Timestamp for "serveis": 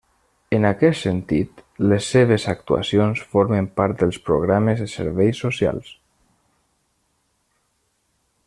4.97-5.45